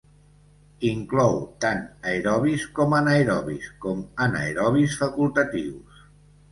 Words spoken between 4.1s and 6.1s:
anaerobis facultatius.